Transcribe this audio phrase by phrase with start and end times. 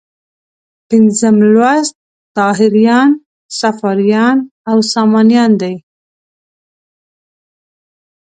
[0.89, 1.95] پنځم لوست
[2.37, 3.09] طاهریان،
[3.59, 4.37] صفاریان
[4.69, 5.75] او سامانیان دي.